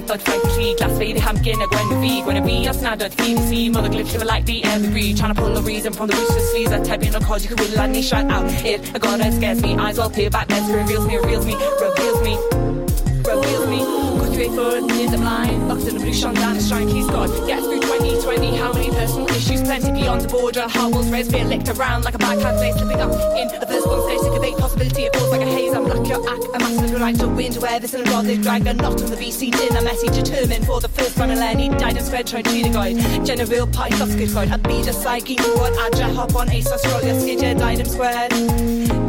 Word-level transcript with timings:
thought 0.00 0.22
fight 0.22 0.42
tree. 0.54 0.74
Glass 0.76 0.98
lady 0.98 1.18
ham 1.18 1.36
gin 1.42 1.60
a 1.60 1.66
gwen 1.66 1.88
fi 2.02 2.22
Gwen 2.22 2.36
a 2.36 2.44
fi 2.44 2.68
os 2.68 2.80
nad 2.82 3.02
oedd 3.02 3.14
fi'n 3.20 3.38
si 3.48 3.68
Mother 3.68 3.90
glitch 3.90 4.14
of 4.14 4.22
a 4.22 4.24
light 4.24 4.46
the 4.46 4.62
every 4.64 5.14
Trying 5.14 5.34
to 5.34 5.40
pull 5.40 5.56
a 5.56 5.62
reason 5.62 5.92
from 5.92 6.08
the 6.08 6.16
rooster's 6.16 6.50
sleeves. 6.50 6.72
A 6.72 6.80
tebyg 6.80 7.12
yn 7.12 7.20
o 7.20 7.24
codi 7.24 7.48
cwyl 7.52 7.76
Let 7.76 7.90
me 7.90 8.02
shut 8.02 8.30
out. 8.30 8.46
It 8.64 8.94
a 8.94 8.98
god 8.98 9.20
that 9.20 9.34
scares 9.34 9.62
me. 9.62 9.76
Eyes 9.76 9.98
all 9.98 10.10
tear 10.10 10.30
back 10.30 10.48
Nets 10.48 10.70
reveals 10.70 11.06
me, 11.06 11.16
reveals 11.16 11.46
me, 11.46 11.54
reveals 11.80 12.22
me 12.22 12.36
Reveals 13.28 13.66
me. 13.68 13.80
Gwtw 14.18 14.40
ei 14.40 14.50
ffwrdd, 14.54 14.86
nid 14.94 15.14
ymlaen 15.18 15.66
Locked 15.68 15.90
yn 15.90 15.98
y 15.98 16.02
brwysion 16.02 16.38
dan 16.38 16.56
y 16.56 16.62
straen 16.64 16.88
Please 16.88 17.10
God, 17.12 17.34
get 17.46 17.60
through 17.64 17.82
2020 17.84 18.56
How 18.56 18.72
many 18.72 18.90
personal 18.90 19.28
issues? 19.34 19.62
Plenty 19.68 19.92
beyond 19.92 20.22
the 20.24 20.32
border. 20.32 20.66
Howells, 20.68 21.10
res, 21.12 21.28
fear 21.30 21.44
licked 21.44 21.68
around 21.74 22.08
Like 22.08 22.14
a 22.14 22.22
bad 22.22 22.40
cat, 22.40 22.56
slipping 22.56 23.00
up 23.00 23.12
in 23.36 23.48
the 23.60 23.67
one 24.08 24.18
stage 24.18 24.32
debate 24.34 24.56
possibility 24.56 25.02
it 25.04 25.16
feels 25.16 25.30
like 25.30 25.40
a 25.40 25.46
haze. 25.46 25.72
I'm 25.72 25.84
like 25.84 26.08
your 26.08 26.28
act 26.28 26.44
a 26.44 26.58
massive 26.58 27.00
right 27.00 27.18
to 27.18 27.28
wind. 27.28 27.56
Where 27.56 27.80
this 27.80 27.94
and 27.94 28.08
rod 28.08 28.24
they 28.24 28.36
drag 28.36 28.66
a 28.66 28.74
knot 28.74 29.00
on 29.02 29.10
the 29.10 29.16
VC 29.16 29.50
din 29.50 29.76
a 29.76 29.82
message 29.82 30.14
determined 30.14 30.66
for 30.66 30.80
the 30.80 30.88
first 30.88 31.16
run 31.18 31.28
Lenny 31.28 31.68
died 31.68 31.96
and 31.96 32.06
spread 32.06 32.26
try 32.26 32.42
to 32.42 32.70
guide. 32.70 32.96
General 33.26 33.66
pie 33.66 33.90
good 33.90 34.52
a 34.52 34.58
be 34.58 34.82
just 34.82 35.02
psyche 35.02 35.36
what 35.36 35.72
adra 35.74 36.14
hop 36.14 36.34
on 36.34 36.50
ace 36.50 36.70
Australia 36.70 37.18
skid 37.20 37.58
died 37.58 37.78
him 37.78 37.86
squared. 37.86 38.30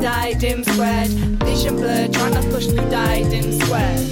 Died 0.01 0.41
him 0.41 0.63
squared. 0.63 1.09
Vision 1.43 1.75
blurred 1.75 2.13
trying 2.13 2.33
to 2.33 2.41
push 2.49 2.67
through 2.67 2.89
died 2.89 3.31
him 3.31 3.51
squared 3.59 4.08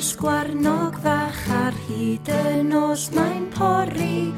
Oes 0.00 0.16
gwarnog 0.16 0.94
fach 1.04 1.40
ar 1.52 1.74
hyd 1.84 2.28
y 2.32 2.62
nos 2.64 3.10
mae'n 3.12 3.50
pori. 3.52 4.30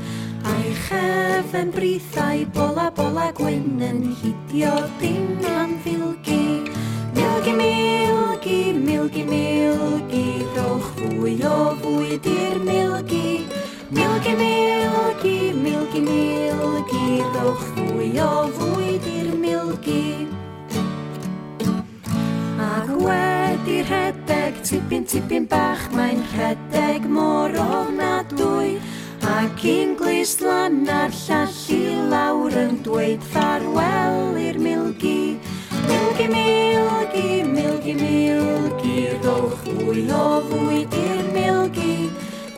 A'i 0.50 0.73
chef 0.88 1.55
yn 1.55 1.70
brithau 1.70 2.41
bola 2.56 2.88
bola 2.97 3.29
gwyn 3.38 3.79
yn 3.87 4.00
hidio 4.19 4.73
dim 4.99 5.38
lan 5.44 5.76
filgi. 5.85 6.67
Milgi, 7.14 7.55
milgi, 7.61 8.59
milgi, 8.75 9.23
milgi 9.31 10.26
Rowch 10.56 10.91
fwy 10.99 11.38
o 11.47 11.56
fwyd 11.85 12.26
i'r 12.35 12.59
milgi. 12.67 13.47
Milgi, 13.94 14.35
milgi, 14.43 15.38
milgi, 15.62 16.03
milgi 16.11 17.23
Rowch 17.37 17.67
fwy 17.79 18.11
o 18.19 18.32
fwyd 18.59 19.11
i'r 19.14 19.31
milgi. 19.47 20.03
Ac 22.67 22.91
wedi 22.99 23.82
rhedeg 23.87 24.59
tipyn, 24.62 25.05
tipyn 25.05 25.47
mae'n 25.92 26.20
rhedeg 26.32 27.06
mor 27.10 27.52
ofnadwy 27.60 28.76
ac 29.28 29.64
un 29.72 29.92
glislan 29.98 30.78
a'r 30.88 31.12
llall 31.16 31.58
i 31.74 31.80
lawr 32.12 32.56
yn 32.62 32.78
dweud 32.86 33.26
ffarwel 33.32 34.38
i'r 34.40 34.58
milgi. 34.62 35.36
Milgi, 35.88 36.28
milgi, 36.32 37.26
milgi, 37.48 37.94
milgi 38.00 38.96
rowch 39.24 39.58
fwy 39.66 40.06
o 40.16 40.26
fwyd 40.48 40.96
i'r 41.02 41.28
milgi. 41.36 41.96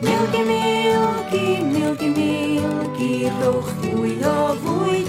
Milgi, 0.05 0.43
milgi, 0.51 1.45
milgi, 1.73 2.11
milgi 2.19 3.11
rowch 3.41 3.73
fwy 3.81 4.15
o 4.31 4.39
fwyd 4.63 5.04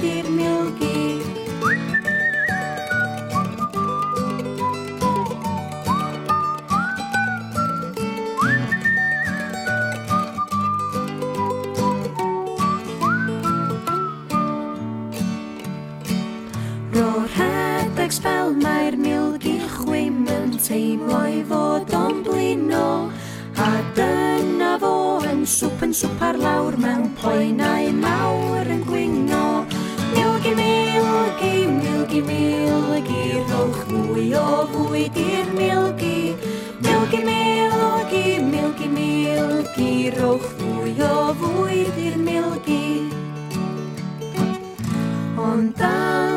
Wel 18.47 18.61
mae'r 18.63 18.95
milgi 18.95 19.57
chwym 19.67 20.21
yn 20.31 20.53
teimlo 20.63 21.19
i 21.27 21.41
fod 21.49 21.89
o'n 21.99 22.21
blino 22.23 23.09
A 23.59 23.71
dyna 23.97 24.69
fo 24.79 24.91
yn 25.27 25.41
swp 25.51 25.83
yn 25.83 25.95
swp 26.01 26.23
ar 26.23 26.39
lawr 26.39 26.77
mewn 26.79 27.09
poenau 27.19 27.89
mawr 28.05 28.71
yn 28.71 28.85
gwyno 28.87 29.41
Milgi, 30.13 30.53
milgi, 30.61 31.51
milgi, 31.73 32.23
milgi 32.29 33.25
Rhowch 33.49 33.83
fwy 33.89 34.29
o 34.39 34.47
fwyd 34.77 35.19
i'r 35.25 35.51
milgi 35.59 36.15
Milgi, 36.87 37.25
milgi, 37.27 38.25
milgi, 38.55 38.93
milgi 38.95 39.91
Rhowch 40.21 40.47
fwy 40.63 40.95
o 41.03 41.13
fwyd 41.43 42.03
i'r 42.07 42.23
milgi 42.31 42.87
Ond 45.51 45.75
dan 45.83 46.36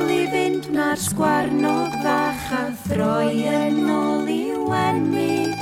na'r 0.70 1.00
sgwarnog 1.02 1.94
fach 2.04 2.50
a 2.54 2.66
throi 2.86 3.42
yn 3.50 3.88
ôl 3.90 4.28
i 4.30 4.52
wenu 4.54 5.54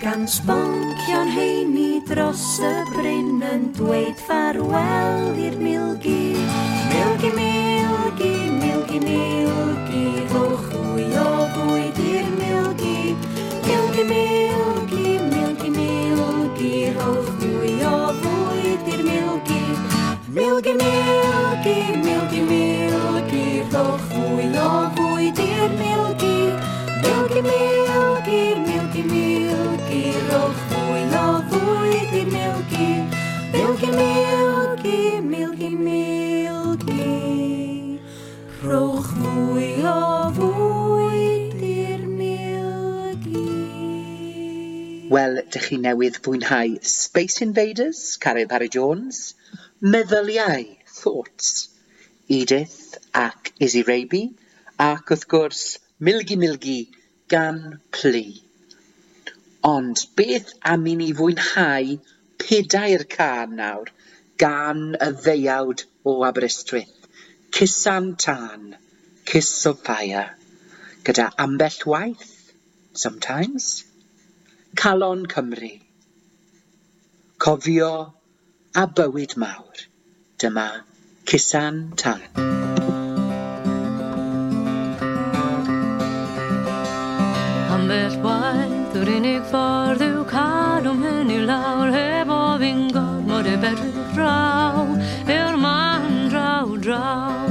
gan 0.00 0.24
sboncio'n 0.26 1.30
heini 1.34 2.00
dros 2.08 2.42
y 2.66 2.72
bryn 2.90 3.44
yn 3.46 3.68
dweud 3.76 4.18
farwel 4.26 5.38
i'r 5.46 5.58
milgi. 5.60 6.34
Milgi, 6.90 7.30
milgi, 7.36 8.32
milgi, 8.62 9.00
milgi, 9.04 10.02
ddwch 10.32 10.66
fwy 10.72 11.06
o 11.22 11.28
fwyd 11.54 12.02
i'r 12.06 12.32
milgi. 12.40 12.98
Milgi, 13.68 14.08
milgi, 14.10 15.14
milgi, 15.30 15.70
milgi, 15.78 16.74
ddwch 16.98 17.30
fwy 17.38 17.76
o 17.92 17.94
fwyd 18.24 18.92
i'r 18.96 19.06
milgi. 19.12 19.62
Milgi, 20.40 20.76
milgi, 20.82 21.78
milgi, 22.02 22.44
milgi, 22.50 23.46
ddwch 23.70 24.05
dir 25.36 25.68
milgi, 25.78 26.38
milgi, 27.04 27.40
milgi, 27.46 28.42
milgi, 28.66 29.02
milgi, 29.12 30.02
roch 30.30 30.60
fwy 30.70 31.02
o 31.20 31.24
ddwy 31.50 31.98
dir 32.12 32.30
milgi, 32.32 32.88
milgi, 33.52 33.90
milgi, 33.98 35.00
milgi, 35.32 35.70
milgi, 35.88 37.10
roch 38.64 39.10
fwy 39.18 39.68
o 39.92 39.98
fwy 40.38 41.28
dir 41.60 42.08
milgi. 42.22 43.44
Wel, 45.12 45.42
dych 45.52 45.68
chi 45.68 45.80
newydd 45.84 46.16
fwynhau 46.24 46.78
Space 46.94 47.44
Invaders, 47.44 48.02
Carol 48.24 48.48
Parry-Jones, 48.54 49.20
Meddyliau, 49.84 50.64
Thoughts, 51.02 51.68
Edith 52.40 52.96
ac 53.12 53.52
Izzy 53.60 53.84
Raby, 53.92 54.24
ac 54.84 55.10
wrth 55.10 55.24
gwrs 55.32 55.60
Milgi 56.06 56.36
Milgi 56.36 56.80
gan 57.32 57.80
Pli. 57.90 58.42
Ond 59.64 60.02
beth 60.16 60.52
am 60.72 60.84
i 60.90 60.94
ni 61.00 61.06
fwynhau 61.20 61.94
pedair 62.42 63.04
can 63.14 63.54
nawr 63.60 63.88
gan 64.42 64.82
y 65.00 65.08
ddeuawd 65.22 65.84
o 66.04 66.18
Aberystwyth. 66.28 67.08
Cysan 67.56 68.10
tân, 68.16 68.76
kiss 69.24 69.64
of 69.70 69.80
fire, 69.80 70.28
gyda 71.08 71.30
ambell 71.46 71.80
waith, 71.92 72.52
sometimes, 72.92 73.84
calon 74.74 75.24
Cymru. 75.26 75.72
Cofio 77.38 78.12
a 78.74 78.86
bywyd 78.86 79.38
mawr, 79.40 79.86
dyma 80.38 80.68
Cysan 81.24 81.82
tân. 81.96 83.05
landet 87.86 88.16
wide 88.22 88.92
Couldn't 88.92 89.26
ik 89.26 89.42
for 89.50 89.94
du 89.98 90.24
kar 90.24 90.86
om 90.86 91.02
hun 91.02 91.30
i 91.30 91.38
laur 91.38 91.90
Heb 91.92 92.30
av 92.30 92.62
ingar 92.62 93.20
må 93.26 93.42
det 93.42 93.58
bättre 93.60 93.90
drau 94.14 94.96
Er 95.26 95.56
man 95.56 96.28
drau 96.30 96.76
drau 96.76 97.46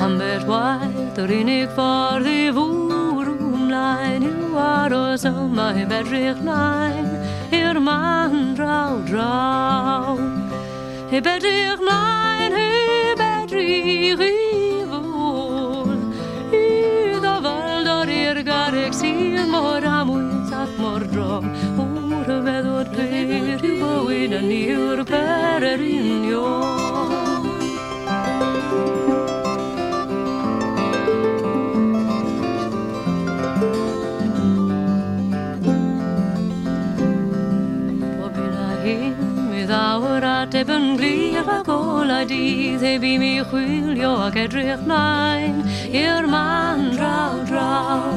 Landet 0.00 0.44
wide 0.44 1.12
Couldn't 1.16 1.48
ik 1.48 1.70
for 1.70 2.20
du 2.20 2.52
vor 2.52 3.28
om 3.28 3.70
lein 3.70 4.22
I 4.22 4.34
var 4.52 4.92
och 4.92 5.20
somma 5.20 5.74
i 5.74 5.86
bättre 5.86 6.34
klein 6.42 7.08
Er 7.50 7.80
man 7.80 8.54
drau 8.56 9.00
drau 9.10 10.18
I 11.10 11.20
bättre 11.20 11.76
klein 11.80 12.52
I 12.52 13.14
bättre 13.16 14.16
klein 14.16 14.55
union 21.36 21.52
Wr 21.76 22.30
y 22.32 22.36
meddwl 22.44 22.86
rhyr 22.96 23.64
yw 23.66 23.74
bywyd 23.80 24.34
yn 24.38 24.52
i'r 24.56 25.02
ber 25.08 25.64
yr 25.68 25.82
union. 25.84 27.44
Bob 38.16 38.40
un 38.40 38.56
a 38.56 38.70
hyn 38.84 39.20
mi 39.50 39.66
ddawr 39.68 40.24
ateb 40.30 40.72
yn 40.72 40.88
glir 41.02 41.52
ac 41.58 41.68
ola 41.74 42.22
dydd 42.30 42.86
heb 42.86 43.04
i 43.04 43.16
mi 43.20 43.34
chwilio 43.50 44.14
ac 44.30 44.40
edrych 44.46 44.86
mlaen 44.88 45.60
i'r 45.92 46.30
man 46.32 46.88
draw 46.96 47.36
draw. 47.50 48.08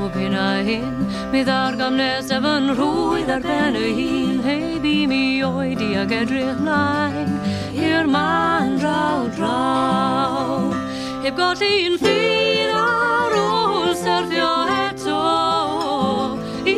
Bob 0.00 0.16
un 0.24 0.40
a 0.40 0.50
hyn 0.64 1.05
Mi 1.32 1.42
ddargam 1.42 1.96
nesaf 1.98 2.44
yn 2.46 2.70
rhwydd 2.78 3.30
ar 3.34 3.42
ben 3.42 3.74
y 3.74 3.88
hun 3.96 4.36
Heb 4.44 4.84
i 4.86 4.98
mi 5.10 5.42
oed 5.42 5.80
i 5.82 5.88
ag 5.98 6.12
edrych 6.14 6.60
mlaen 6.62 7.32
I'r 7.76 8.06
man 8.06 8.76
draw 8.78 9.26
draw. 9.36 10.70
Heb 11.24 11.34
golli'n 11.36 11.98
ffydd 12.00 12.72
ar 12.78 13.34
ôl 13.40 13.90
syrthio 13.98 14.52
eto 14.76 15.18
I 16.70 16.76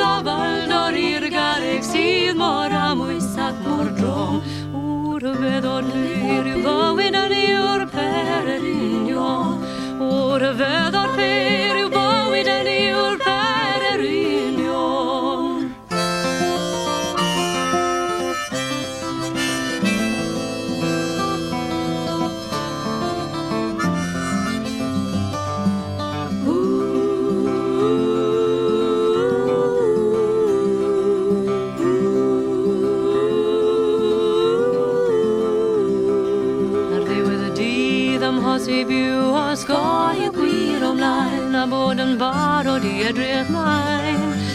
ddafaldor 0.00 0.98
i'r 0.98 1.28
garreg 1.36 1.84
sydd 1.86 2.40
mor 2.40 2.72
amwys 2.72 3.30
ac 3.36 3.60
mor 3.66 3.92
drom. 4.00 4.40
Wr 4.72 5.28
y 5.30 5.34
feddod 5.42 5.92
lir 5.92 6.52
yw 6.56 6.62
fywyd 6.64 7.18
yn 7.26 7.36
i'r 7.42 7.88
per 7.92 8.54
yr 8.56 8.70
union 8.72 9.60
Wr 10.00 10.48
y 10.48 10.54
feddod 10.62 11.18
per 11.20 11.61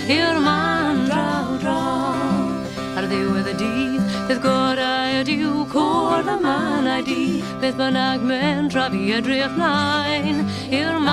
i'r 0.07 0.39
man 0.39 1.03
draw 1.09 1.57
draw. 1.61 2.45
Ar 2.97 3.07
ddiwedd 3.11 3.51
y 3.51 3.55
dydd, 3.59 4.13
bydd 4.29 4.41
gorau 4.45 5.19
ydyw 5.21 5.65
cwrdd 5.73 6.31
y 6.31 6.37
man 6.45 6.87
ai 6.91 7.01
di 7.05 7.21
Beth 7.61 7.77
bynnag 7.79 8.23
mewn 8.27 8.71
trafi 8.71 9.09
edrych 9.17 9.55
mlaen 9.57 10.45
i'r 10.71 10.97
man 11.01 11.06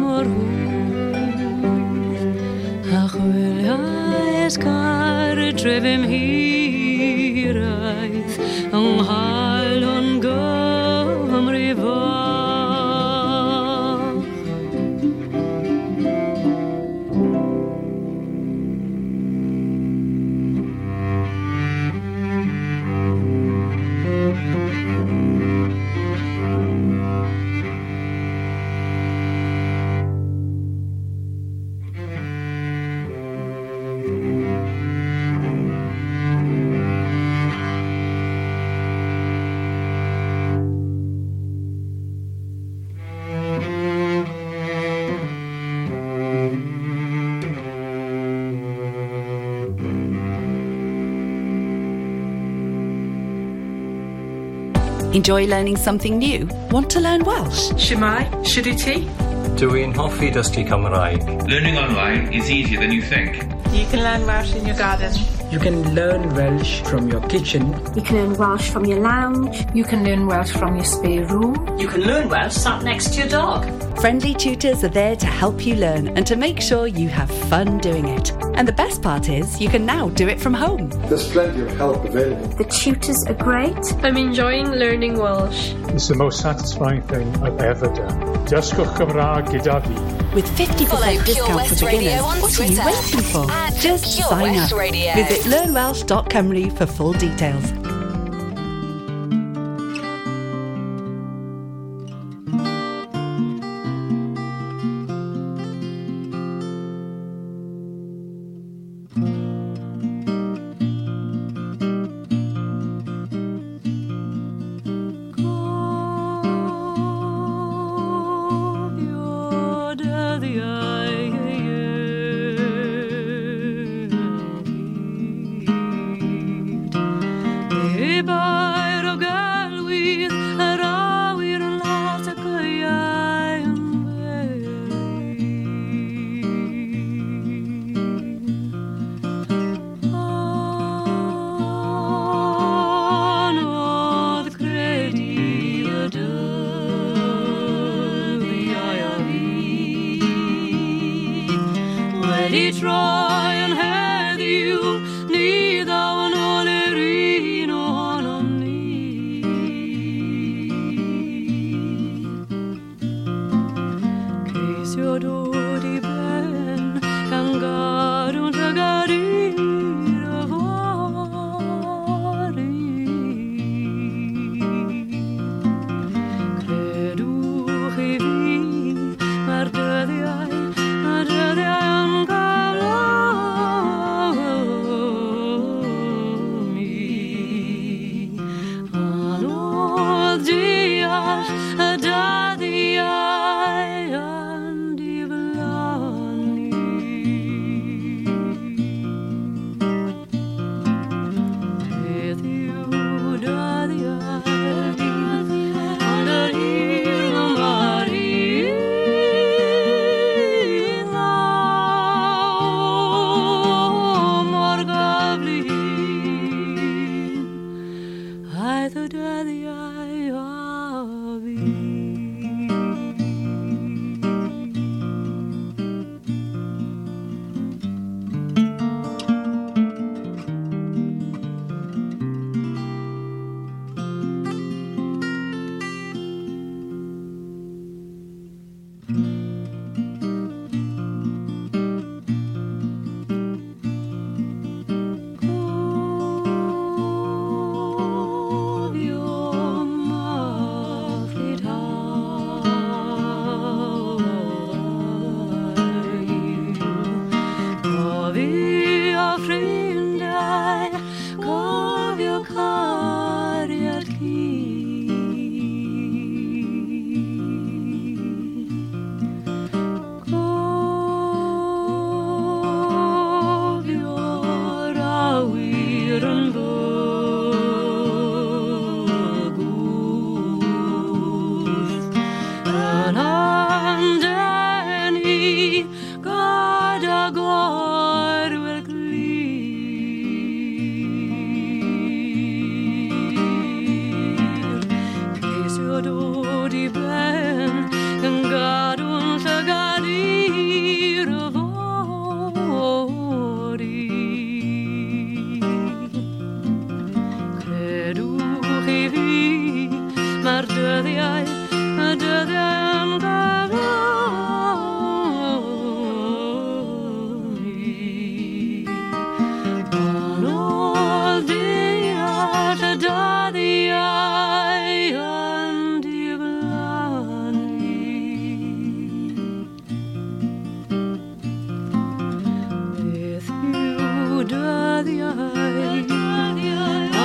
mor 0.00 0.26
hwyr 0.32 1.86
A 2.96 3.00
chwyliau 3.12 3.84
esgar 4.46 5.38
drefym 5.60 6.02
hiraeth 6.10 7.54
yng 8.72 8.90
Nghaer 9.00 9.35
Enjoy 55.16 55.46
learning 55.46 55.78
something 55.78 56.18
new? 56.18 56.46
Want 56.70 56.90
to 56.90 57.00
learn 57.00 57.24
Welsh? 57.24 57.70
Shemai, 57.84 58.28
Shuduti. 58.44 58.96
Dwi'n 59.56 59.94
hoffi 59.96 60.28
dysgu 60.30 60.64
Cymraeg. 60.68 61.22
Learning 61.48 61.78
online 61.78 62.34
is 62.34 62.50
easier 62.50 62.80
than 62.80 62.92
you 62.92 63.00
think. 63.00 63.38
You 63.72 63.86
can 63.86 64.02
learn 64.02 64.26
Welsh 64.26 64.54
in 64.54 64.66
your 64.66 64.76
garden. 64.76 65.14
You 65.50 65.58
can 65.58 65.94
learn 65.94 66.34
Welsh 66.34 66.82
from 66.82 67.08
your 67.08 67.22
kitchen. 67.28 67.72
You 67.94 68.02
can 68.02 68.16
learn 68.16 68.36
Welsh 68.36 68.68
from 68.68 68.84
your 68.84 69.00
lounge. 69.00 69.64
You 69.72 69.84
can 69.84 70.04
learn 70.04 70.26
Welsh 70.26 70.52
from 70.52 70.76
your 70.76 70.84
spare 70.84 71.24
room. 71.24 71.56
You 71.78 71.88
can 71.88 72.02
learn 72.02 72.28
Welsh 72.28 72.52
sat 72.52 72.84
next 72.84 73.14
to 73.14 73.20
your 73.20 73.30
dog. 73.30 73.64
Friendly 74.02 74.34
tutors 74.34 74.84
are 74.84 74.92
there 75.00 75.16
to 75.16 75.26
help 75.26 75.64
you 75.64 75.76
learn 75.76 76.08
and 76.08 76.26
to 76.26 76.36
make 76.36 76.60
sure 76.60 76.86
you 76.86 77.08
have 77.08 77.30
fun 77.48 77.78
doing 77.78 78.06
it. 78.08 78.32
And 78.56 78.66
the 78.66 78.72
best 78.72 79.02
part 79.02 79.28
is, 79.28 79.60
you 79.60 79.68
can 79.68 79.84
now 79.84 80.08
do 80.08 80.26
it 80.28 80.40
from 80.40 80.54
home. 80.54 80.88
There's 81.08 81.30
plenty 81.30 81.60
of 81.60 81.70
help 81.76 82.04
available. 82.04 82.46
The 82.56 82.64
tutors 82.64 83.22
are 83.26 83.34
great. 83.34 83.76
I'm 84.02 84.16
enjoying 84.16 84.70
learning 84.70 85.18
Welsh. 85.18 85.72
It's 85.94 86.08
the 86.08 86.14
most 86.14 86.40
satisfying 86.40 87.02
thing 87.02 87.28
I've 87.42 87.60
ever 87.60 87.88
done. 87.88 88.18
Dysgwch 88.46 88.96
Cymraeg 88.96 89.46
gyda 89.52 89.82
fi. 89.82 90.34
With 90.34 90.48
50% 90.56 90.86
Follow 90.88 91.22
discount 91.24 91.66
for 91.66 91.84
beginners, 91.84 92.22
what 92.22 92.60
are 92.60 92.64
you 92.64 92.80
waiting 92.84 93.20
for? 93.20 93.46
Just 93.80 94.16
Pure 94.16 94.28
sign 94.28 94.54
West 94.54 94.72
up. 94.72 94.78
Radio. 94.78 95.14
Visit 95.14 95.50
learnwelsh.cymru 95.52 96.76
for 96.76 96.86
full 96.86 97.12
details. 97.12 97.85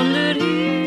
wondered 0.01 0.37
if 0.41 0.80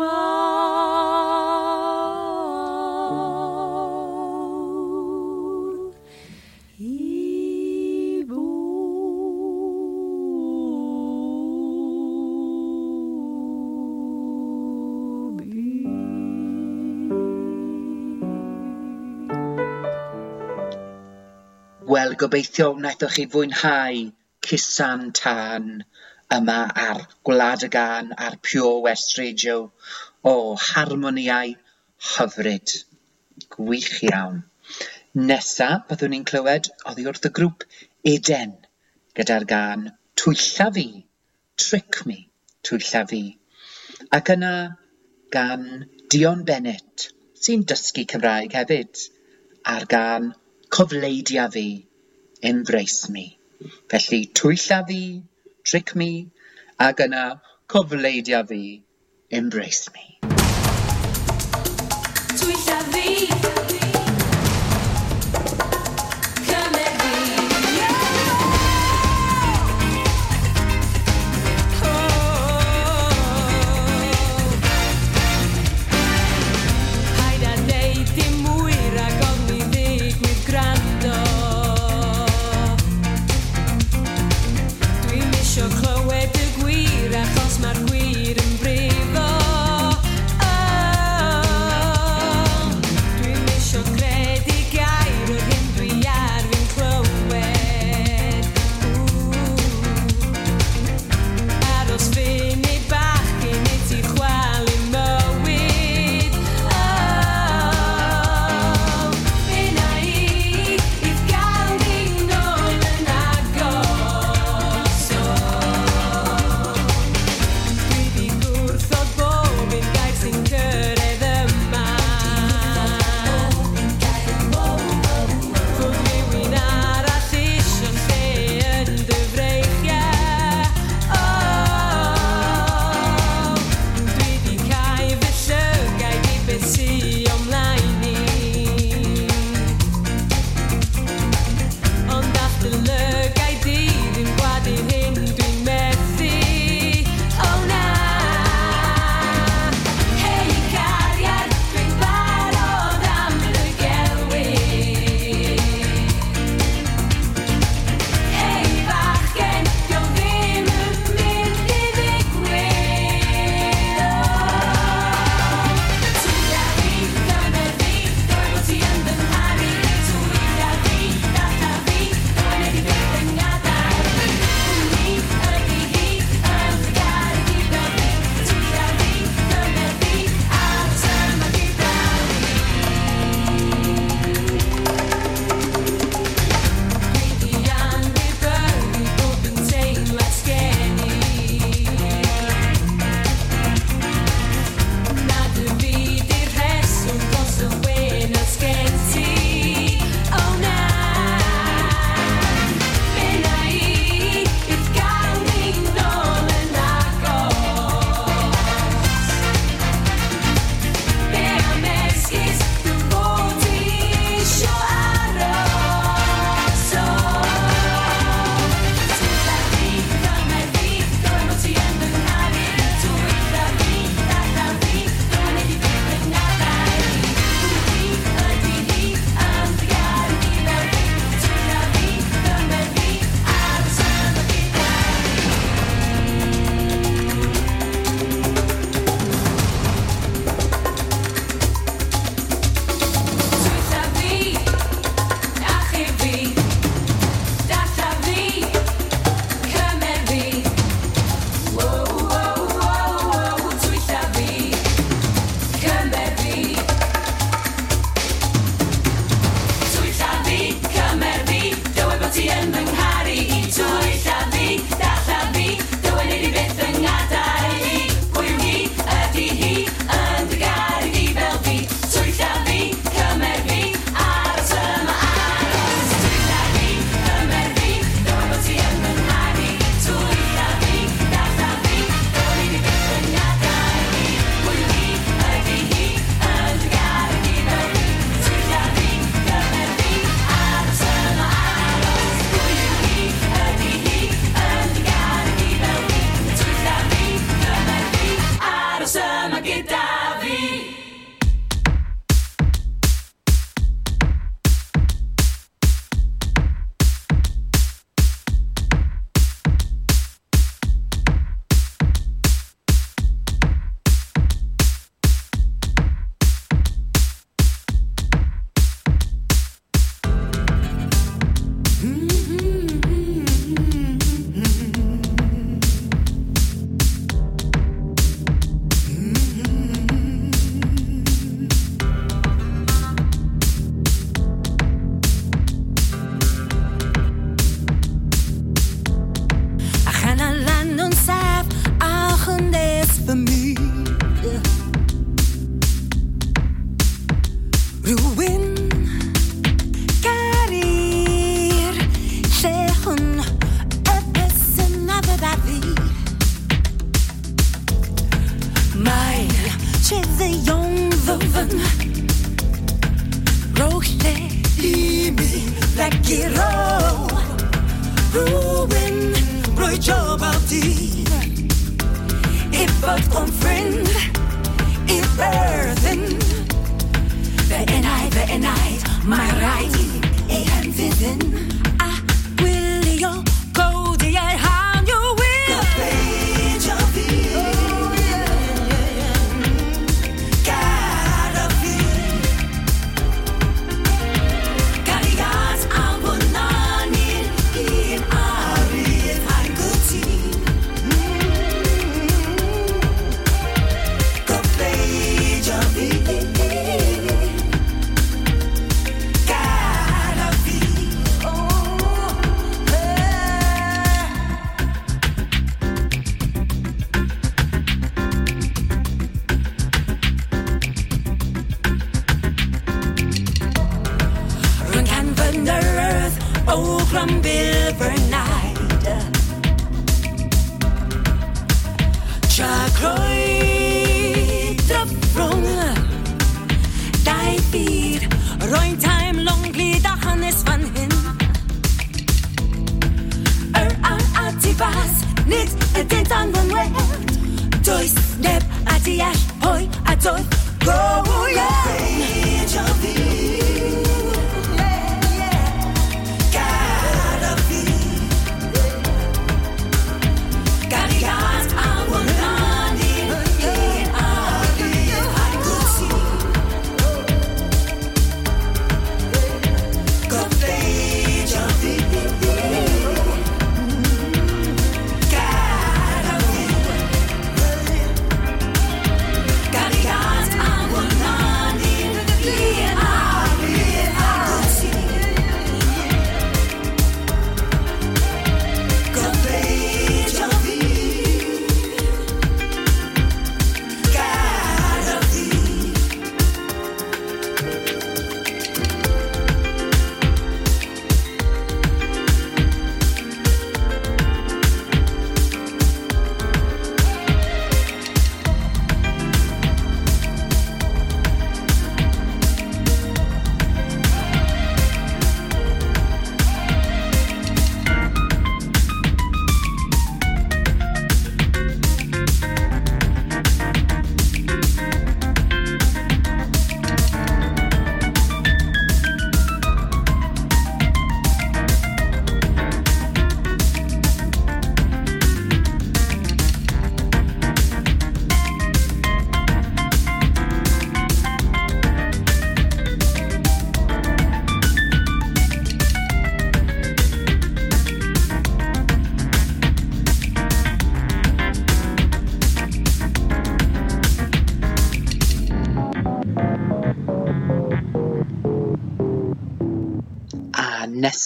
mawr 0.01 0.13
i 6.79 8.25
bob 8.31 8.43
Wel 21.93 22.13
gobeithio 22.17 22.67
wnaethoch 22.79 23.15
chi 23.19 23.25
fwynhau 23.37 23.97
Cusan 24.43 25.03
Tân 25.13 25.67
yma 26.37 26.59
ar 26.85 27.01
Gwlad 27.29 27.65
y 27.67 27.69
Gân 27.77 28.13
ar 28.27 28.39
Pure 28.49 28.81
West 28.87 29.19
Radio 29.19 29.57
o 30.33 30.35
harmoniau 30.69 31.55
hyfryd. 32.13 32.75
Gwych 33.57 33.95
iawn. 34.09 34.43
Nesa 35.31 35.69
byddwn 35.89 36.15
ni'n 36.15 36.29
clywed 36.31 36.71
oddi 36.91 37.05
wrth 37.09 37.29
y 37.29 37.33
grŵp 37.39 37.67
Eden 38.13 38.55
gyda'r 39.19 39.45
gân 39.51 39.89
Twylla 40.23 40.69
Fi, 40.77 40.87
Trick 41.65 41.99
Me, 42.09 42.19
Twylla 42.69 43.03
Fi. 43.11 43.23
Ac 44.19 44.31
yna 44.37 44.53
gan 45.37 45.67
Dion 46.15 46.47
Bennett 46.49 47.09
sy'n 47.43 47.67
dysgu 47.73 48.07
Cymraeg 48.15 48.57
hefyd 48.61 49.03
a'r 49.75 49.87
gan 49.97 50.31
Cofleidia 50.77 51.51
Fi, 51.57 51.67
Embrace 52.53 53.13
Me. 53.17 53.27
Felly 53.93 54.25
Twylla 54.41 54.81
Fi, 54.89 55.03
Trick 55.65 55.95
me, 55.95 56.11
ac 56.89 57.05
yna 57.07 57.25
cofleidia 57.75 58.43
fi, 58.49 58.63
Embrace 59.31 59.91
me. 59.95 60.32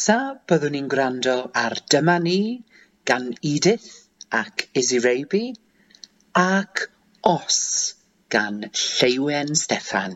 nesaf 0.06 0.36
byddwn 0.50 0.74
ni'n 0.76 0.88
gwrando 0.92 1.32
ar 1.62 1.74
Dyma 1.90 2.14
Ni 2.22 2.34
gan 3.10 3.24
Edith 3.52 3.88
ac 4.40 4.62
Izzy 4.82 5.00
ac 6.42 6.84
Os 7.32 7.58
gan 8.30 8.60
Lleuwen 8.70 9.50
Steffan. 9.64 10.14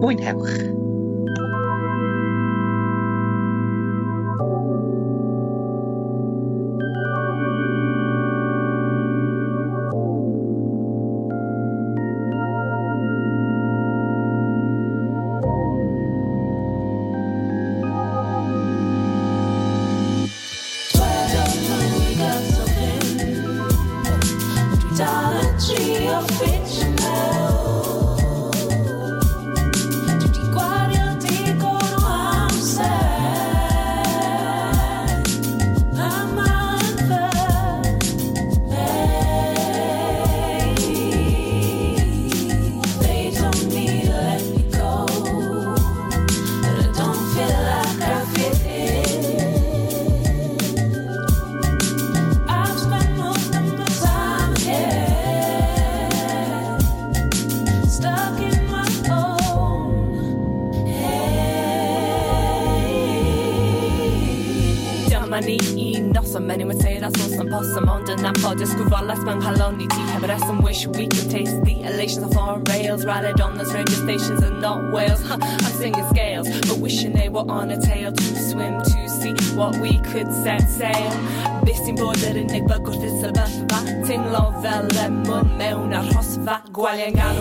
Mwynhewch! 0.00 0.83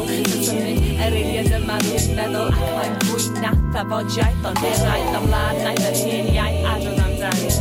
Yr 0.03 1.13
eiliad 1.15 1.51
yma 1.55 1.77
dwi'n 1.83 2.15
meddwl 2.17 2.49
Ac 2.51 2.63
mae'n 2.75 2.95
fwy 3.07 3.27
na 3.39 3.51
thafodiaeth 3.75 4.47
Ond 4.49 4.59
iau 4.67 6.57
adrodd 6.73 6.99
amdani 7.05 7.51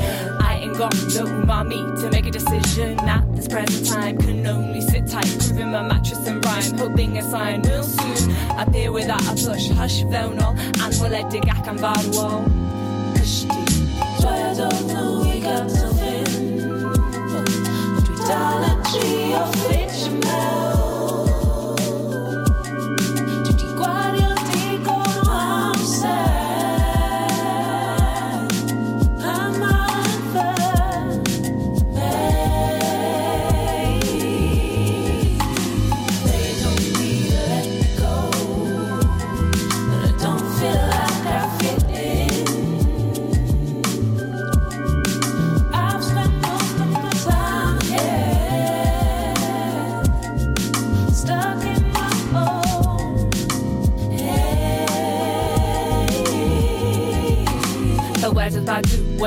I 0.43 0.57
ain't 0.65 0.77
got 0.79 0.97
no 1.15 1.27
mommy 1.47 1.79
to 2.01 2.11
make 2.11 2.27
a 2.27 2.31
decision 2.31 2.99
at 3.09 3.25
this 3.37 3.47
present 3.47 3.87
time 3.87 4.19
can 4.19 4.47
only 4.47 4.81
sit 4.81 5.07
tight 5.07 5.31
proving 5.39 5.71
my 5.71 5.83
mattress 5.83 6.27
and 6.27 6.45
rhyme 6.45 6.79
hoping 6.79 7.19
a 7.19 7.23
sign 7.23 7.63
real 7.63 7.85
soon 7.85 8.35
appear 8.59 8.91
without 8.93 9.23
a 9.23 9.35
push 9.39 9.69
hush 9.79 10.03
fewnol 10.11 10.59
anweledig 10.87 11.47
ac 11.55 11.71
am 11.75 11.79
farwol 11.85 12.43
Cysdi 13.21 13.63
I 14.25 14.55
don't 14.59 14.87
know 14.91 15.23
we 15.23 15.41
got 15.47 15.71
something 15.71 16.27
Dwi 18.03 18.19
dal 18.27 18.69
yn 18.73 18.85
trio 18.91 19.47
ffitio 19.55 19.82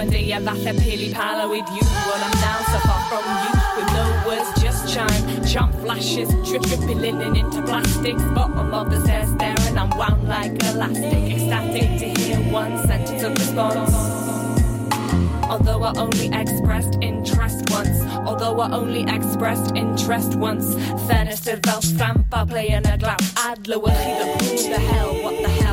one 0.06 0.14
day 0.14 0.34
I 0.34 0.40
laugh 0.40 0.66
and 0.66 0.78
pili 0.80 1.12
pala 1.12 1.50
with 1.50 1.68
you. 1.70 1.82
Well 1.82 2.24
I'm 2.24 2.40
now 2.42 2.60
so 2.72 2.80
far 2.88 3.02
from 3.10 3.26
you 3.44 3.52
With 3.78 3.90
no 3.94 4.06
words 4.28 4.62
just 4.62 4.94
chime. 4.94 5.46
Jump 5.46 5.74
flashes 5.82 6.30
Drip 6.48 6.62
dripping 6.64 7.00
linen 7.00 7.36
into 7.36 7.62
plastics. 7.64 8.24
Bottom 8.36 8.74
of 8.74 8.92
the 8.92 9.02
stairs 9.02 9.34
there 9.36 9.56
and 9.68 9.80
I'm 9.80 9.90
wound 9.98 10.28
like 10.28 10.52
elastic. 10.64 11.24
Ecstatic 11.36 11.90
to 12.00 12.22
hear 12.22 12.38
one 12.52 12.78
sentence 12.86 13.24
of 13.24 13.34
response. 13.34 13.94
Although 15.50 15.84
I 15.84 15.94
only 15.98 16.28
expressed 16.28 16.98
interest 17.02 17.70
once. 17.72 18.00
Although 18.28 18.60
I 18.60 18.72
only 18.72 19.04
expressed 19.04 19.76
interest 19.76 20.36
once. 20.36 20.76
Ffenestr 21.06 21.66
fel 21.66 21.82
stamp 21.82 22.28
a 22.32 22.46
play 22.46 22.70
y 22.70 22.98
glaw 22.98 23.18
Adlywch 23.50 24.04
chi 24.58 24.70
the 24.70 24.80
hell 24.80 25.14
What 25.24 25.42
the 25.42 25.50
hell 25.50 25.65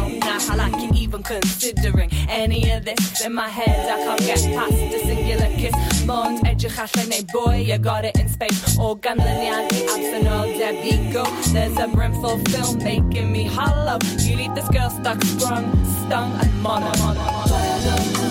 I 0.51 0.57
like 0.57 0.75
it 0.83 0.97
even 0.97 1.23
considering 1.23 2.11
Any 2.29 2.71
of 2.71 2.85
this 2.85 3.25
in 3.25 3.33
my 3.33 3.49
head. 3.49 3.91
I 3.91 4.05
can't 4.05 4.21
get 4.21 4.41
past 4.57 4.73
the 4.93 4.99
singular 4.99 5.51
kiss. 5.57 6.07
Mond 6.07 6.43
neu 6.43 7.23
boy 7.33 7.57
You 7.69 7.79
got 7.79 8.05
it 8.05 8.19
in 8.19 8.29
space. 8.29 8.79
O 8.79 8.97
ganlyniad 8.97 9.73
i 9.73 9.83
absynol 9.95 10.49
debigo 10.59 11.25
There's 11.53 11.79
a 11.79 11.89
brimful 11.89 12.39
film 12.51 12.79
making 12.79 13.31
me 13.33 13.45
hollow. 13.45 13.99
You 14.19 14.37
leave 14.37 14.55
this 14.55 14.69
girl 14.69 14.91
stuck 14.91 15.23
sprung 15.25 15.65
Stung 16.07 16.33
and 16.41 16.63
mono. 16.63 16.91
mono 16.99 17.21
Cause 17.47 18.22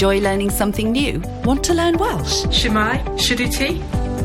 Enjoy 0.00 0.18
learning 0.18 0.48
something 0.48 0.92
new? 0.92 1.22
Want 1.44 1.62
to 1.64 1.74
learn 1.74 1.98
Welsh? 1.98 2.46
Shemai, 2.58 3.04
Shuduti. 3.18 3.66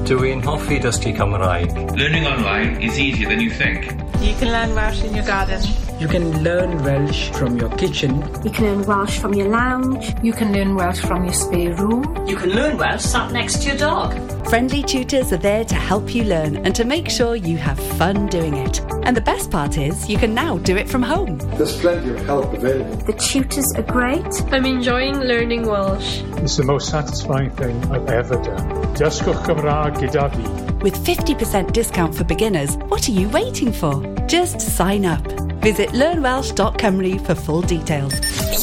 Dwi'n 0.07 0.41
hoffi 0.41 0.77
dysgu 0.79 1.11
Cymraeg. 1.17 1.73
Learning 1.97 2.25
online 2.25 2.81
is 2.81 2.97
easier 2.97 3.27
than 3.27 3.41
you 3.41 3.51
think. 3.51 3.91
You 4.21 4.33
can 4.39 4.53
learn 4.53 4.73
Welsh 4.73 5.03
in 5.03 5.13
your 5.13 5.25
garden. 5.25 5.61
You 5.99 6.07
can 6.07 6.43
learn 6.43 6.81
Welsh 6.85 7.29
from 7.31 7.57
your 7.57 7.69
kitchen. 7.71 8.23
You 8.45 8.51
can 8.51 8.63
learn 8.67 8.85
Welsh 8.85 9.19
from 9.19 9.33
your 9.33 9.49
lounge. 9.49 10.13
You 10.23 10.31
can 10.31 10.53
learn 10.53 10.75
Welsh 10.75 11.01
from 11.01 11.25
your 11.25 11.33
spare 11.33 11.75
room. 11.75 12.25
You 12.25 12.37
can 12.37 12.51
learn 12.51 12.77
Welsh 12.77 13.01
sat 13.01 13.33
next 13.33 13.63
to 13.63 13.69
your 13.71 13.77
dog. 13.77 14.15
Friendly 14.47 14.81
tutors 14.81 15.33
are 15.33 15.43
there 15.49 15.65
to 15.65 15.75
help 15.75 16.15
you 16.15 16.23
learn 16.23 16.55
and 16.65 16.73
to 16.75 16.85
make 16.85 17.09
sure 17.09 17.35
you 17.35 17.57
have 17.57 17.77
fun 17.97 18.27
doing 18.27 18.53
it. 18.53 18.79
And 19.05 19.15
the 19.15 19.21
best 19.21 19.51
part 19.51 19.77
is, 19.77 20.09
you 20.09 20.17
can 20.17 20.33
now 20.33 20.57
do 20.57 20.75
it 20.75 20.89
from 20.89 21.03
home. 21.03 21.37
There's 21.57 21.79
plenty 21.79 22.09
of 22.09 22.25
help 22.25 22.51
available. 22.53 22.95
The 23.05 23.13
tutors 23.13 23.71
are 23.75 23.83
great. 23.83 24.25
I'm 24.51 24.65
enjoying 24.65 25.19
learning 25.19 25.67
Welsh. 25.67 26.21
It's 26.37 26.57
the 26.57 26.63
most 26.63 26.89
satisfying 26.89 27.51
thing 27.51 27.75
I've 27.91 28.09
ever 28.09 28.35
done. 28.41 28.67
Dysgwch 28.95 29.45
Cymraeg 29.45 29.95
gyda 29.97 30.31
fi. 30.33 30.73
With 30.83 30.95
50% 31.05 31.71
discount 31.71 32.15
for 32.15 32.23
beginners, 32.23 32.77
what 32.89 33.07
are 33.07 33.11
you 33.11 33.29
waiting 33.29 33.71
for? 33.71 34.01
Just 34.27 34.59
sign 34.59 35.05
up. 35.05 35.23
Visit 35.61 35.89
learnwelsh.com 35.89 37.19
for 37.25 37.35
full 37.35 37.61
details. 37.61 38.13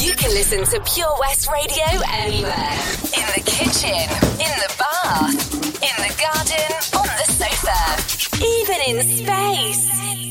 You 0.04 0.12
can 0.14 0.30
listen 0.30 0.64
to 0.64 0.80
Pure 0.92 1.16
West 1.20 1.48
Radio 1.52 2.02
anywhere. 2.10 2.78
In 3.14 3.26
the 3.34 3.42
kitchen, 3.46 4.06
in 4.42 4.52
the 4.58 4.74
bath, 4.76 5.54
in 5.88 5.96
the 6.02 6.12
garden, 6.18 6.70
on 6.98 7.06
the 7.18 7.26
sofa, 7.30 7.80
even 8.44 8.80
in 8.88 9.06
space. 9.24 10.21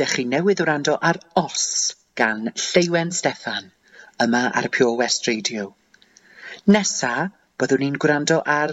ydych 0.00 0.14
chi 0.16 0.22
newydd 0.24 0.60
wrando 0.64 0.94
ar 1.04 1.18
Os 1.36 1.64
gan 2.16 2.46
Lleiwen 2.56 3.10
Steffan 3.12 3.66
yma 4.24 4.46
ar 4.56 4.68
Pure 4.72 4.96
West 4.96 5.28
Radio. 5.28 5.74
Nesa, 6.72 7.28
byddwn 7.60 7.84
ni'n 7.84 7.98
gwrando 8.00 8.38
ar 8.54 8.72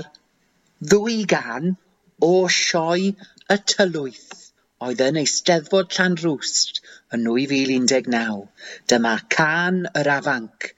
ddwy 0.80 1.18
gan 1.28 1.76
o 2.24 2.32
sioe 2.48 3.12
y 3.12 3.60
tylwyth 3.74 4.48
oedd 4.88 5.04
yn 5.04 5.20
Eisteddfod 5.20 5.92
Llanrwst 5.98 6.80
yn 7.12 7.28
2019. 7.28 8.48
Dyma 8.88 9.16
can 9.28 9.84
yr 10.00 10.14
afanc 10.16 10.72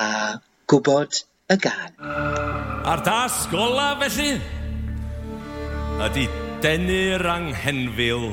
a 0.00 0.10
gwybod 0.64 1.24
y 1.52 1.58
gan. 1.60 1.98
A'r 2.00 3.04
dasg 3.04 3.52
ola 3.52 3.90
felly 4.00 4.38
ydy 6.08 6.30
denu'r 6.64 7.34
anghenfil 7.36 8.30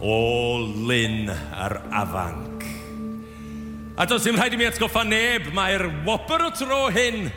o 0.00 0.58
lyn 0.60 1.30
ar 1.30 1.78
afanc. 1.90 2.64
A 3.96 4.04
does 4.04 4.24
dim 4.26 4.36
rhaid 4.36 4.52
i 4.52 4.60
mi 4.60 4.66
atgoffa 4.68 5.06
neb, 5.08 5.48
mae'r 5.56 5.86
wopr 6.04 6.48
o 6.48 6.50
tro 6.52 6.86
hyn 6.92 7.30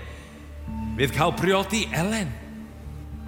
fydd 0.99 1.13
cael 1.15 1.31
priodi 1.39 1.85
Elen. 1.95 2.33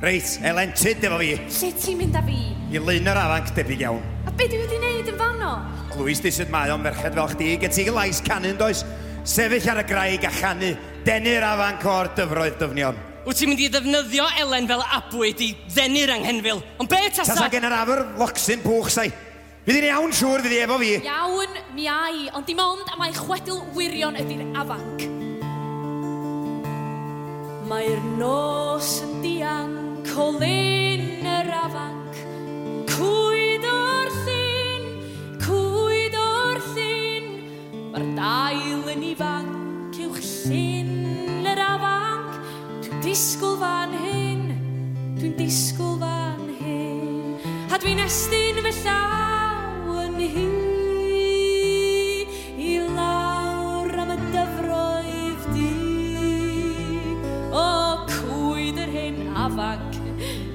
Reit, 0.02 0.34
Elen, 0.44 0.74
tyd 0.76 1.06
efo 1.08 1.20
fi. 1.22 1.36
Lle 1.38 1.70
ti'n 1.80 2.00
mynd 2.00 2.18
â 2.20 2.24
fi? 2.26 2.40
I 2.76 2.82
lyn 2.82 3.08
yr 3.08 3.20
afanc 3.22 3.54
debyg 3.56 3.86
iawn. 3.86 4.02
A 4.28 4.34
be 4.36 4.50
dwi 4.52 4.60
wedi 4.66 4.80
wneud 4.82 5.12
yn 5.14 5.20
fanno? 5.20 5.52
Glwys 5.94 6.24
di 6.24 6.34
sydd 6.34 6.52
mae 6.52 6.74
o'n 6.74 6.84
merched 6.84 7.16
fel 7.16 7.32
chdi, 7.32 7.54
gen 7.62 7.72
ti 7.76 7.86
lais 7.94 8.20
canu'n 8.26 8.60
does? 8.60 8.84
Sefyll 9.24 9.70
ar 9.72 9.84
y 9.84 9.86
graig 9.88 10.28
a 10.28 10.34
chanu, 10.34 10.74
denu'r 11.08 11.46
afanc 11.54 11.88
o'r 11.88 12.12
dyfroedd 12.18 12.60
dyfnion. 12.60 13.00
Wyt 13.22 13.38
ti'n 13.38 13.52
mynd 13.52 13.62
i 13.62 13.68
ddefnyddio 13.70 14.24
Elen 14.42 14.66
fel 14.70 14.82
abwyd 14.98 15.42
i 15.46 15.52
ddenu'r 15.70 16.16
anghenfil. 16.16 16.62
Ond 16.82 16.90
be 16.90 17.02
tasa? 17.14 17.36
Tasa 17.36 17.50
gen 17.54 17.68
yr 17.68 17.76
afr 17.78 18.02
locsyn 18.18 18.64
pwch 18.64 18.90
sai. 18.96 19.12
Fydd 19.62 19.78
hi'n 19.78 19.86
iawn 19.92 20.16
siŵr 20.18 20.42
fydd 20.42 20.56
hi 20.56 20.62
efo 20.64 20.78
fi. 20.82 20.90
Iawn, 21.06 21.60
mi 21.78 21.86
ai, 21.86 22.24
ond 22.34 22.50
dim 22.50 22.64
ond 22.64 22.90
am 22.96 23.04
ei 23.06 23.14
chwedl 23.14 23.62
wirion 23.76 24.18
ydy'r 24.18 24.58
afanc. 24.64 25.06
Mae'r 27.70 28.02
nos 28.18 28.90
yn 29.06 29.14
dian, 29.22 29.78
colyn 30.10 31.06
yr 31.22 31.54
afanc. 31.62 32.18
Cwyd 32.90 33.70
o'r 33.70 34.12
llun, 34.18 34.92
cwyd 35.46 36.18
o'r 36.26 36.62
llun, 36.74 37.32
mae'r 37.94 38.12
dail 38.18 38.94
yn 38.98 39.10
ifanc. 39.14 39.51
disgwyl 43.12 43.58
fan 43.60 43.92
hyn, 43.92 44.44
dwi'n 45.20 45.34
disgwyl 45.36 45.98
fan 46.00 46.46
hyn, 46.62 47.34
a 47.68 47.76
dwi'n 47.82 48.00
estyn 48.06 48.62
fy 48.64 48.72
llaw 48.86 49.98
yn 50.06 50.14
hi 50.32 50.46
i 52.56 52.78
lawr 52.96 53.92
am 54.00 54.14
y 54.16 54.18
dyfroedd 54.32 55.44
di. 55.52 55.68
O, 57.52 57.66
cwyd 58.14 58.80
yr 58.80 58.94
hyn 58.96 59.20
afanc, 59.44 59.98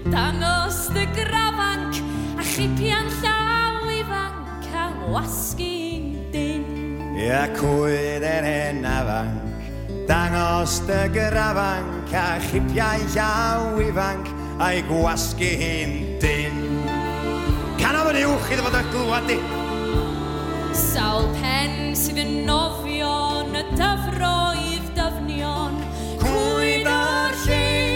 dangos 0.09 0.86
dy 0.96 1.04
grafanc, 1.18 2.00
a 2.40 2.46
chipian 2.54 3.11
llaw 3.18 3.84
ifanc, 3.98 4.70
a 4.72 4.86
wasgu'n 5.12 6.09
dyn. 6.32 6.64
Ia, 7.20 7.44
cwyd 7.61 8.24
yr 8.24 8.48
hen 8.48 8.88
afanc, 8.96 9.45
Dangos 10.07 10.86
dy 10.86 11.09
gyrafan, 11.11 11.86
a 12.14 12.38
chipiau 12.38 13.02
llaw 13.11 13.80
ifanc 13.82 14.28
a'i 14.62 14.84
gwasgu 14.86 15.48
hi'n 15.59 15.96
dyn. 16.22 16.61
Canaf 17.80 18.12
yn 18.12 18.20
uwch 18.22 18.52
iddo 18.54 18.68
fod 18.68 18.78
y 18.78 18.84
glwad 18.92 19.26
di. 19.26 19.40
Sawl 20.78 21.26
pen 21.40 21.90
sydd 21.98 22.22
yn 22.22 22.38
nofio 22.46 23.12
yn 23.42 23.59
y 23.59 23.66
dyfroedd 23.74 24.88
dyfnion, 24.94 25.82
cwyd 26.22 26.86
o'r 26.94 27.38
llun. 27.42 27.95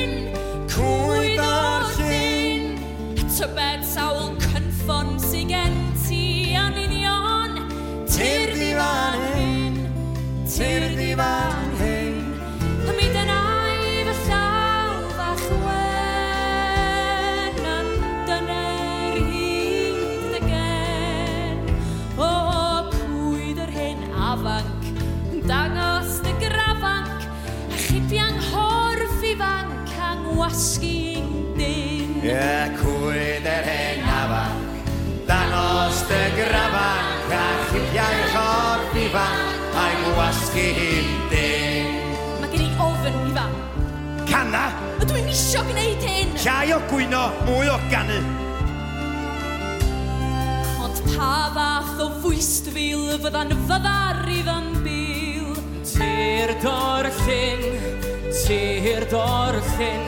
wasgu 40.19 40.67
un 40.87 41.11
deg. 41.31 41.89
Mae 42.41 42.51
gen 42.53 42.67
i 42.67 42.71
ofyn 42.85 43.19
i 43.29 43.33
fan. 43.37 43.57
Canna. 44.29 44.67
A 45.01 45.09
dwi'n 45.09 45.29
isio 45.33 45.63
gwneud 45.69 46.05
hyn. 46.07 46.33
Llai 46.45 46.73
o 46.77 46.81
gwyno, 46.91 47.25
mwy 47.49 47.71
o 47.73 47.77
ganu. 47.93 48.21
Ond 50.81 51.03
pa 51.13 51.33
fath 51.57 52.01
o 52.05 52.09
fwyst 52.23 52.71
fil 52.75 53.09
fydda'n 53.23 53.55
fyddar 53.69 54.23
i 54.31 54.41
fan 54.47 54.73
bil. 54.85 55.53
Tir 55.91 56.55
dorllyn, 56.65 57.67
tir 58.43 59.07
dorllyn. 59.13 60.07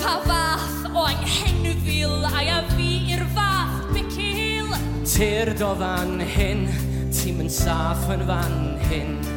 Pa 0.00 0.18
fath 0.24 0.90
o 0.92 1.06
anghenfil 1.08 2.26
a'i 2.30 2.50
a 2.54 2.60
fi 2.76 2.90
i'r 3.14 3.24
fath 3.36 3.90
bicil? 3.94 4.70
Tir 5.16 5.52
do 5.58 5.72
fan 5.80 6.20
hyn, 6.36 6.68
ti'n 7.10 7.40
mynd 7.40 7.52
saff 7.52 8.06
yn 8.14 8.22
fan 8.28 8.60
hyn. 8.88 9.35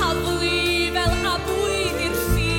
haflu 0.00 0.52
fel 0.94 1.14
abwyd 1.30 2.00
i'r 2.06 2.16
ffi. 2.24 2.54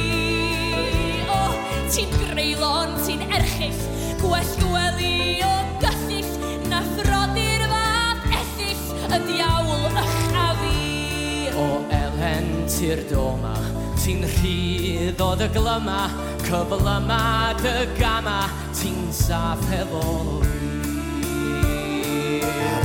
O, 1.26 1.38
oh, 1.38 1.58
ti'n 1.92 2.14
greulon, 2.16 2.96
ti'n 3.06 3.26
erchill, 3.28 3.82
gwell 4.22 4.54
gwely 4.62 5.42
o 5.48 5.52
gyllill, 5.84 6.32
na 6.72 6.82
phrodyr 6.96 7.66
fath 7.74 8.28
ethill, 8.42 8.86
y 9.10 9.22
diawl 9.28 9.88
ych 9.92 10.18
a 10.46 10.48
fi. 10.62 10.80
O, 11.58 11.68
elen 12.00 12.52
ti'r 12.72 13.04
doma, 13.12 13.56
ti'n 14.02 14.26
rhydd 14.38 15.22
o 15.26 15.34
dy 15.42 15.50
glyma, 15.58 16.02
cyflyma 16.46 17.24
dy 17.62 17.78
gama, 18.00 18.42
ti'n 18.78 19.08
saff 19.16 19.66
hefo 19.74 20.06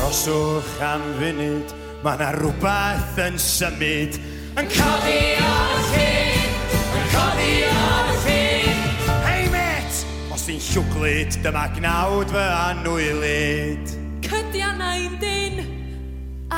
Aroswch 0.07 0.81
am 0.87 1.03
funud, 1.19 1.73
mae 2.05 2.15
yna 2.15 2.29
rhywbeth 2.37 3.19
yn 3.25 3.39
symud 3.43 4.15
yn 4.57 4.69
codi 4.73 5.19
ar 5.37 5.73
y 5.75 5.81
ffin, 5.91 6.55
yn 6.97 7.09
codi 7.13 7.51
ar 7.69 8.09
y 8.09 8.17
ffin. 8.23 8.81
Hei 9.27 9.45
met, 9.53 10.01
os 10.33 10.47
ti'n 10.49 10.63
llwglyd, 10.71 11.37
dyma 11.45 11.67
gnawd 11.77 12.33
fy 12.33 12.47
anwylyd. 12.63 13.95
Cydiannau'n 14.25 15.21
dyn, 15.21 15.61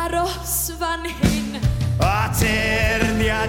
aros 0.05 0.59
fan 0.79 1.11
hyn. 1.11 1.59
A 1.99 2.29
tir, 2.39 3.09
ni 3.19 3.33
a 3.35 3.43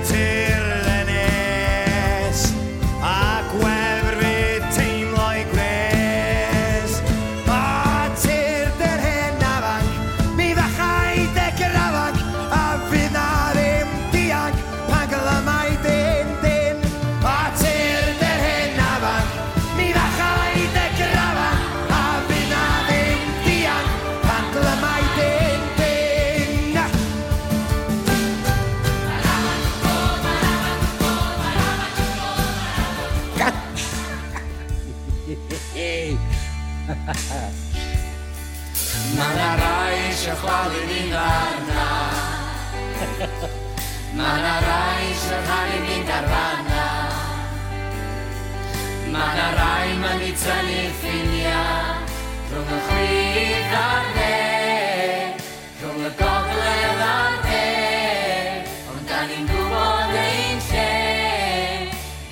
gyntaf 50.40 50.64
ni 50.64 50.88
ffiniau 51.00 52.00
Rhwng 52.50 52.72
y 52.72 52.80
chwith 52.88 53.74
a'r 53.80 54.06
ne 54.16 54.36
Rhwng 55.82 56.06
y 56.08 56.12
gogledd 56.20 57.02
a'r 57.08 57.36
de 57.44 57.66
Ond 58.94 59.04
da 59.10 59.20
ni'n 59.28 59.50
gwybod 59.50 60.16
ein 60.22 60.62
lle 60.70 60.88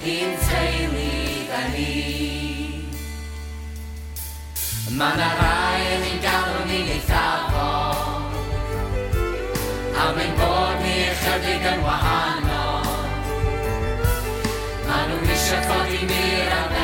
Un 0.08 0.38
teulu 0.48 1.10
da 1.50 1.62
ni. 1.74 1.90
Mae 4.96 5.20
na 5.20 5.28
rai 5.42 5.82
yn 5.98 6.08
ein 6.12 6.24
galw 6.24 6.64
ni'n 6.72 6.94
eithafol 6.96 8.24
A 9.98 10.08
mae'n 10.16 10.34
bod 10.40 10.80
ni 10.86 10.96
ychydig 11.10 11.70
yn 11.74 11.84
wahanol. 11.84 12.90
Mae 14.88 15.08
nhw'n 15.12 15.32
eisiau 15.36 15.64
codi 15.68 16.04
mir 16.08 16.58
am 16.62 16.77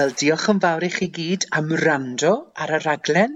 Wel 0.00 0.12
diolch 0.20 0.46
yn 0.48 0.60
fawr 0.64 0.84
i 0.86 0.88
chi 0.92 1.06
gyd 1.16 1.42
am 1.58 1.66
rando 1.78 2.28
ar 2.64 2.70
y 2.72 2.76
raglen 2.82 3.32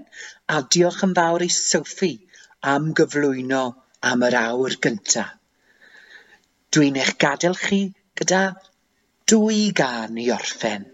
a 0.55 0.61
diolch 0.75 1.03
yn 1.07 1.11
fawr 1.19 1.43
i 1.45 1.49
Sophie 1.53 2.39
am 2.75 2.87
gyflwyno 3.01 3.65
am 4.11 4.23
yr 4.29 4.37
awr 4.39 4.77
gynta. 4.87 5.25
Dwi'n 6.73 6.97
eich 7.03 7.11
gadael 7.25 7.59
chi 7.65 7.81
gyda 8.21 8.41
dwy 9.33 9.59
gan 9.83 10.17
i 10.23 10.25
orffen, 10.39 10.87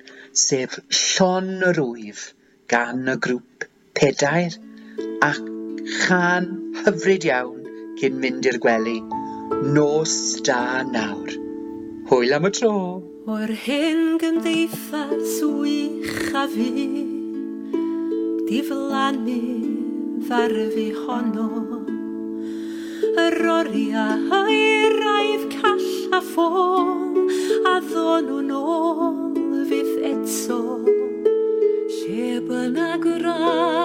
sef 0.44 0.74
Llon 0.96 1.52
yr 1.68 1.78
Wyf 1.84 2.24
gan 2.74 3.06
y 3.14 3.16
grŵp 3.28 3.68
Pedair 4.00 4.58
a 5.28 5.30
chan 6.00 6.50
hyfryd 6.80 7.28
iawn 7.30 7.70
cyn 8.02 8.18
mynd 8.26 8.50
i'r 8.50 8.58
gwely 8.66 8.98
Nos 9.78 10.18
da 10.50 10.82
nawr. 10.90 11.38
Hwyl 12.10 12.38
am 12.40 12.50
y 12.50 12.54
tro! 12.58 12.74
o'r 13.30 13.50
hen 13.64 14.00
gymdeithas 14.18 15.34
wych 15.46 16.34
a 16.34 16.42
fi 16.50 16.70
di 18.48 18.58
flannu 18.68 19.36
farfi 20.28 20.86
honno. 21.02 21.48
Yr 23.24 23.38
oriau 23.54 24.26
a'i 24.40 24.64
raif 24.96 25.44
call 25.54 26.16
a 26.18 26.20
ffôn 26.32 27.30
a 27.72 27.76
ddon 27.86 28.30
nhw'n 28.30 28.54
ôl 28.58 29.60
fydd 29.70 29.92
eto. 30.12 30.62
Lle 31.98 32.32
bynnag 32.48 33.06
rhaid 33.26 33.79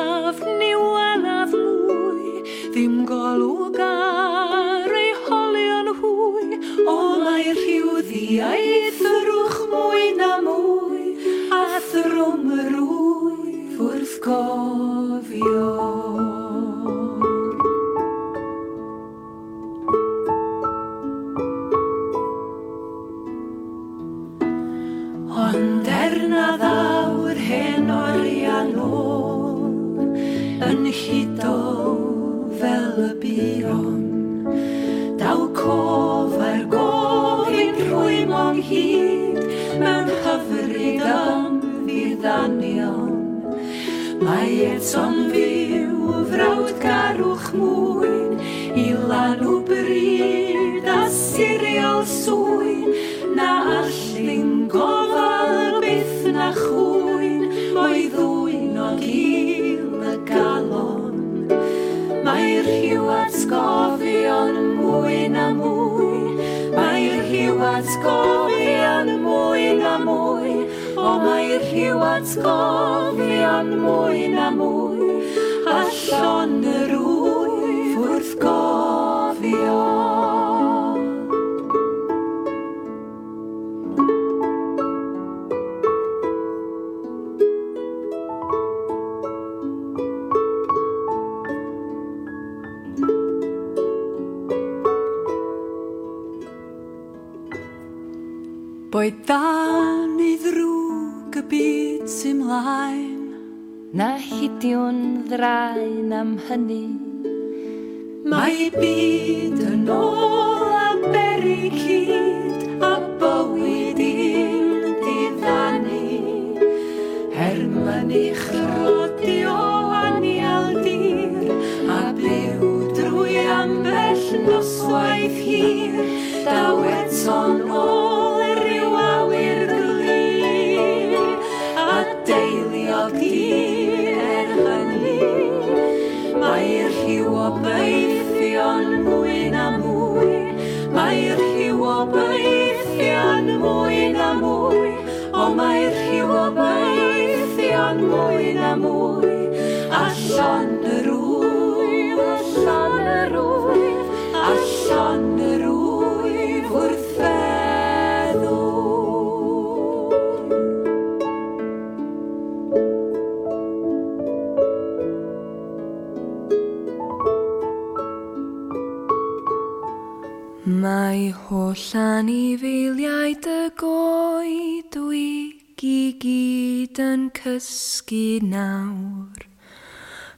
dysgu 178.05 178.39
nawr. 178.45 179.45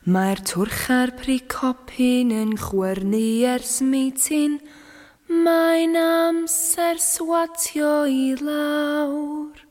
Mae'r 0.07 0.39
twrch 0.47 0.89
a'r 0.89 1.11
pricopin 1.19 2.31
yn 2.31 2.55
chwernu 2.55 3.43
ers 3.43 3.81
meitin, 3.81 4.59
mae'n 5.27 5.95
amser 5.99 6.97
swatio 6.97 8.07
i 8.07 8.35
lawr. 8.39 9.65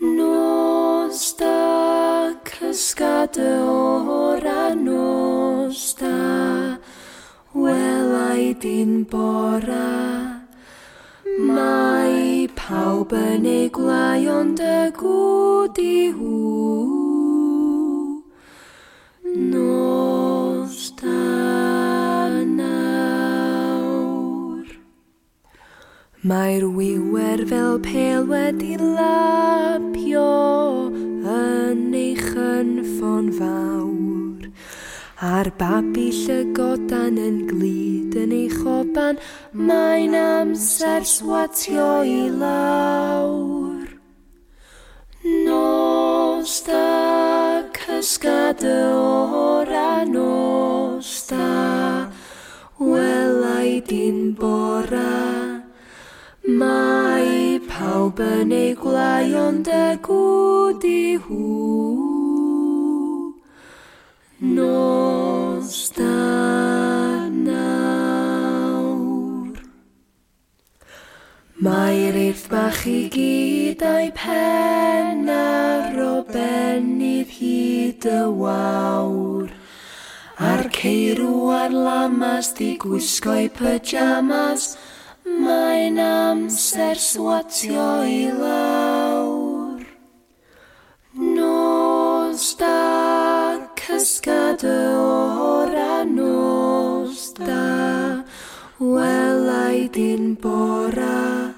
Nos 0.00 1.34
da, 1.38 2.34
cysgad 2.44 3.38
y 3.40 3.56
ora 3.64 4.74
nos 4.74 5.94
da, 5.96 6.76
welai 7.54 8.52
di'n 8.60 9.06
bora. 9.08 10.35
Mae 11.36 12.48
pawb 12.56 13.10
yn 13.12 13.44
ei 13.44 13.66
glai 13.68 14.24
ond 14.32 14.56
y 14.64 14.88
gwd 14.96 15.76
i 15.82 16.08
hw. 16.16 16.30
Nos 19.50 20.78
da 20.96 22.32
nawr. 22.54 23.84
Mae'r 26.24 26.64
wiwer 26.78 27.44
fel 27.52 27.76
pel 27.84 28.24
wedi 28.32 28.80
lapio 28.80 30.32
yn 31.36 31.92
ei 31.92 32.16
chynffon 32.16 33.28
fawr. 33.36 34.05
A'r 35.16 35.48
babi 35.56 36.10
llygodan 36.12 37.16
yn 37.16 37.36
glid 37.48 38.12
yn 38.20 38.32
ei 38.36 38.50
choban, 38.52 39.16
mae'n 39.56 40.12
amser 40.12 41.06
swatio 41.08 42.02
i 42.04 42.26
lawr. 42.28 43.86
Nos 45.24 46.58
da 46.66 47.64
cysgad 47.72 48.60
y 48.60 48.74
ora 48.92 50.04
nos 50.04 51.08
da, 51.30 52.12
welai 52.76 53.80
di'n 53.88 54.34
bora. 54.36 55.64
Mae 56.44 57.56
pawb 57.72 58.20
yn 58.20 58.52
ei 58.52 58.76
gwlai 58.76 59.32
ond 59.32 59.72
y 59.72 59.96
gwdi 60.04 61.16
hwr 61.24 62.15
nos 64.54 65.90
da 65.96 67.26
nawr. 67.46 68.86
Mae'r 71.66 72.14
eirth 72.20 72.46
bach 72.52 72.82
i 72.86 73.08
gyd 73.10 73.82
a'i 73.90 74.10
pen 74.14 75.26
ar 75.32 75.96
o 76.04 76.22
benydd 76.30 77.30
hyd 77.40 78.06
y 78.12 78.22
wawr. 78.42 79.48
A'r 80.36 80.64
ceirw 80.78 81.50
a'r 81.56 81.72
lamas 81.72 82.52
di 82.58 82.76
gwisgo'i 82.82 83.48
pyjamas, 83.56 84.76
mae'n 85.24 85.98
amser 86.06 87.00
swatio 87.00 87.90
i 88.04 88.28
lawr. 88.36 89.15
pescate 93.96 94.68
ora 94.68 96.04
nostra, 96.04 97.64
welai 98.78 99.88
di'n 99.88 100.36
bora. 100.36 101.54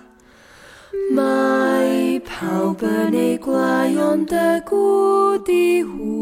Mae 1.16 2.20
pawb 2.22 2.84
yn 2.86 3.14
ei 3.18 3.34
gwlau 3.42 3.98
ond 4.04 4.30
y 4.30 4.62
gwd 4.70 5.50
i 5.50 5.82
hw. 5.82 6.14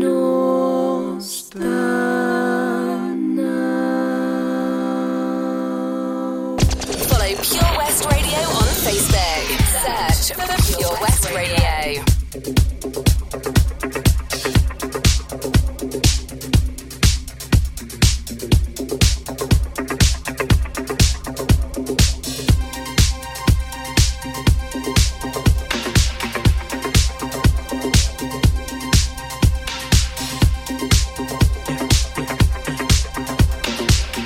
Nostra 0.00 1.76
now. 3.20 3.76
Follow 7.04 7.36
Pure 7.44 7.72
West 7.76 8.08
Radio 8.08 8.40
on 8.62 8.70
Facebook. 8.80 9.44
Search 9.84 10.32
for 10.40 10.48
Pure 10.64 10.96
West 11.04 11.28
Radio. 11.36 12.09
thank 12.32 12.46
you 13.96 13.99